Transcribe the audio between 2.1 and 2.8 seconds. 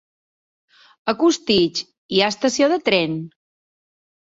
ha estació